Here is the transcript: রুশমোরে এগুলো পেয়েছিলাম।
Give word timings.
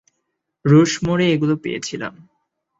রুশমোরে 0.65 1.25
এগুলো 1.33 1.55
পেয়েছিলাম। 1.57 2.13